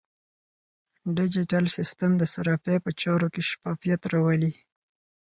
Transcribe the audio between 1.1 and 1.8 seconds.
ډیجیټل